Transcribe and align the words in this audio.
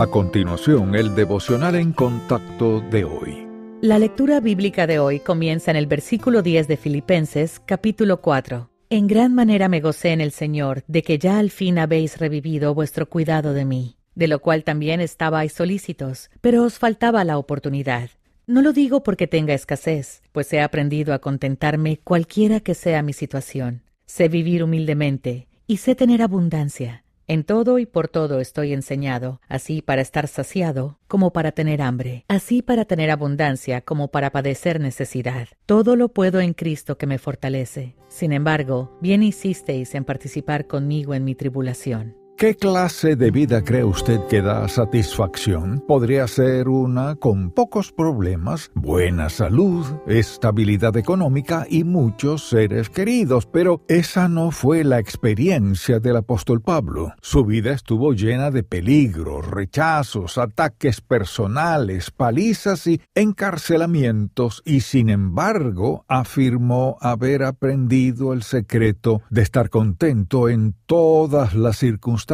A 0.00 0.06
continuación, 0.06 0.94
el 0.94 1.14
devocional 1.14 1.74
en 1.74 1.92
contacto 1.92 2.80
de 2.80 3.04
hoy. 3.04 3.46
La 3.82 3.98
lectura 3.98 4.40
bíblica 4.40 4.86
de 4.86 4.98
hoy 4.98 5.20
comienza 5.20 5.70
en 5.70 5.76
el 5.76 5.86
versículo 5.86 6.40
10 6.40 6.68
de 6.68 6.78
Filipenses, 6.78 7.60
capítulo 7.66 8.22
4. 8.22 8.70
En 8.88 9.06
gran 9.06 9.34
manera 9.34 9.68
me 9.68 9.82
gocé 9.82 10.12
en 10.12 10.22
el 10.22 10.32
Señor 10.32 10.84
de 10.86 11.02
que 11.02 11.18
ya 11.18 11.38
al 11.38 11.50
fin 11.50 11.78
habéis 11.78 12.16
revivido 12.16 12.74
vuestro 12.74 13.10
cuidado 13.10 13.52
de 13.52 13.66
mí, 13.66 13.98
de 14.14 14.26
lo 14.26 14.38
cual 14.38 14.64
también 14.64 15.02
estabais 15.02 15.52
solícitos, 15.52 16.30
pero 16.40 16.64
os 16.64 16.78
faltaba 16.78 17.22
la 17.24 17.36
oportunidad. 17.36 18.08
No 18.46 18.62
lo 18.62 18.72
digo 18.72 19.02
porque 19.02 19.26
tenga 19.26 19.52
escasez, 19.52 20.22
pues 20.32 20.50
he 20.54 20.62
aprendido 20.62 21.12
a 21.12 21.18
contentarme 21.18 22.00
cualquiera 22.02 22.60
que 22.60 22.74
sea 22.74 23.02
mi 23.02 23.12
situación. 23.12 23.82
Sé 24.06 24.30
vivir 24.30 24.64
humildemente 24.64 25.46
y 25.66 25.76
sé 25.76 25.94
tener 25.94 26.22
abundancia. 26.22 27.04
En 27.30 27.44
todo 27.44 27.78
y 27.78 27.86
por 27.86 28.08
todo 28.08 28.40
estoy 28.40 28.72
enseñado, 28.72 29.40
así 29.48 29.82
para 29.82 30.02
estar 30.02 30.26
saciado 30.26 30.98
como 31.06 31.32
para 31.32 31.52
tener 31.52 31.80
hambre, 31.80 32.24
así 32.26 32.60
para 32.60 32.86
tener 32.86 33.08
abundancia 33.08 33.82
como 33.82 34.08
para 34.08 34.32
padecer 34.32 34.80
necesidad. 34.80 35.46
Todo 35.64 35.94
lo 35.94 36.08
puedo 36.08 36.40
en 36.40 36.54
Cristo 36.54 36.98
que 36.98 37.06
me 37.06 37.18
fortalece. 37.18 37.94
Sin 38.08 38.32
embargo, 38.32 38.98
bien 39.00 39.22
hicisteis 39.22 39.94
en 39.94 40.04
participar 40.04 40.66
conmigo 40.66 41.14
en 41.14 41.22
mi 41.22 41.36
tribulación. 41.36 42.19
¿Qué 42.40 42.54
clase 42.54 43.16
de 43.16 43.30
vida 43.30 43.62
cree 43.62 43.84
usted 43.84 44.18
que 44.30 44.40
da 44.40 44.66
satisfacción? 44.66 45.84
Podría 45.86 46.26
ser 46.26 46.70
una 46.70 47.16
con 47.16 47.50
pocos 47.50 47.92
problemas, 47.92 48.70
buena 48.74 49.28
salud, 49.28 49.84
estabilidad 50.06 50.96
económica 50.96 51.66
y 51.68 51.84
muchos 51.84 52.48
seres 52.48 52.88
queridos, 52.88 53.44
pero 53.44 53.84
esa 53.88 54.30
no 54.30 54.52
fue 54.52 54.84
la 54.84 54.98
experiencia 54.98 56.00
del 56.00 56.16
apóstol 56.16 56.62
Pablo. 56.62 57.12
Su 57.20 57.44
vida 57.44 57.72
estuvo 57.72 58.14
llena 58.14 58.50
de 58.50 58.62
peligros, 58.62 59.46
rechazos, 59.46 60.38
ataques 60.38 61.02
personales, 61.02 62.10
palizas 62.10 62.86
y 62.86 63.02
encarcelamientos 63.14 64.62
y 64.64 64.80
sin 64.80 65.10
embargo 65.10 66.06
afirmó 66.08 66.96
haber 67.02 67.42
aprendido 67.42 68.32
el 68.32 68.44
secreto 68.44 69.20
de 69.28 69.42
estar 69.42 69.68
contento 69.68 70.48
en 70.48 70.74
todas 70.86 71.52
las 71.52 71.76
circunstancias 71.76 72.29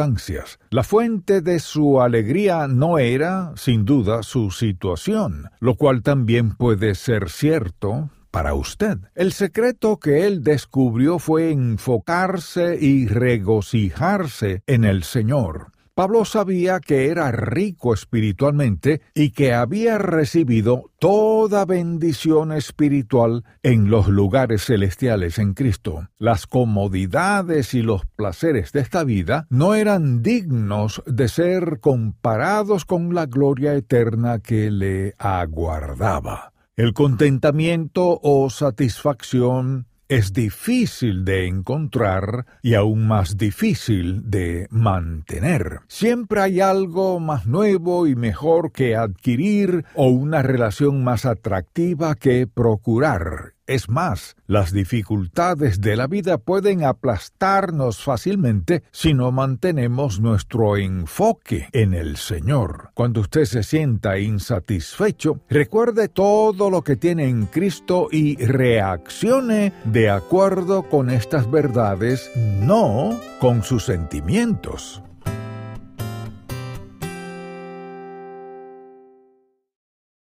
la 0.69 0.83
fuente 0.83 1.41
de 1.41 1.59
su 1.59 2.01
alegría 2.01 2.67
no 2.67 2.99
era, 2.99 3.53
sin 3.55 3.83
duda, 3.83 4.21
su 4.21 4.51
situación, 4.51 5.49
lo 5.59 5.75
cual 5.75 6.03
también 6.03 6.55
puede 6.55 6.93
ser 6.93 7.29
cierto 7.29 8.11
para 8.29 8.53
usted. 8.53 8.99
El 9.15 9.31
secreto 9.31 9.97
que 9.97 10.27
él 10.27 10.43
descubrió 10.43 11.17
fue 11.17 11.51
enfocarse 11.51 12.77
y 12.79 13.07
regocijarse 13.07 14.61
en 14.67 14.85
el 14.85 15.03
Señor. 15.03 15.71
Pablo 15.97 16.25
sabía 16.25 16.79
que 16.79 17.07
era 17.09 17.31
rico 17.31 17.91
espiritualmente 17.91 19.01
y 19.15 19.31
que 19.31 19.55
había 19.55 19.97
recibido 19.97 20.91
toda 20.99 21.65
bendición 21.65 22.51
espiritual 22.51 23.43
en 23.63 23.89
los 23.89 24.07
lugares 24.07 24.63
celestiales 24.65 25.39
en 25.39 25.55
Cristo. 25.55 26.07
Las 26.19 26.45
comodidades 26.45 27.73
y 27.73 27.81
los 27.81 28.05
placeres 28.05 28.73
de 28.73 28.81
esta 28.81 29.03
vida 29.03 29.47
no 29.49 29.73
eran 29.73 30.21
dignos 30.21 31.01
de 31.07 31.29
ser 31.29 31.79
comparados 31.79 32.85
con 32.85 33.15
la 33.15 33.25
gloria 33.25 33.73
eterna 33.73 34.37
que 34.37 34.69
le 34.69 35.15
aguardaba. 35.17 36.53
El 36.75 36.93
contentamiento 36.93 38.19
o 38.21 38.51
satisfacción 38.51 39.87
es 40.09 40.33
difícil 40.33 41.25
de 41.25 41.47
encontrar 41.47 42.45
y 42.61 42.75
aún 42.75 43.07
más 43.07 43.37
difícil 43.37 44.29
de 44.29 44.67
mantener. 44.69 45.81
Siempre 45.87 46.41
hay 46.41 46.61
algo 46.61 47.19
más 47.19 47.45
nuevo 47.45 48.07
y 48.07 48.15
mejor 48.15 48.71
que 48.71 48.95
adquirir 48.95 49.85
o 49.95 50.07
una 50.07 50.41
relación 50.41 51.03
más 51.03 51.25
atractiva 51.25 52.15
que 52.15 52.47
procurar 52.47 53.56
es 53.67 53.89
más, 53.89 54.35
las 54.47 54.71
dificultades 54.71 55.81
de 55.81 55.95
la 55.95 56.07
vida 56.07 56.37
pueden 56.37 56.83
aplastarnos 56.83 58.03
fácilmente 58.03 58.83
si 58.91 59.13
no 59.13 59.31
mantenemos 59.31 60.19
nuestro 60.19 60.77
enfoque 60.77 61.67
en 61.73 61.93
el 61.93 62.17
Señor. 62.17 62.91
Cuando 62.93 63.21
usted 63.21 63.45
se 63.45 63.63
sienta 63.63 64.17
insatisfecho, 64.17 65.41
recuerde 65.49 66.07
todo 66.07 66.69
lo 66.69 66.81
que 66.81 66.95
tiene 66.95 67.27
en 67.27 67.45
Cristo 67.45 68.07
y 68.11 68.37
reaccione 68.37 69.73
de 69.83 70.09
acuerdo 70.09 70.83
con 70.83 71.09
estas 71.09 71.49
verdades, 71.51 72.31
no 72.35 73.19
con 73.39 73.63
sus 73.63 73.83
sentimientos. 73.83 75.03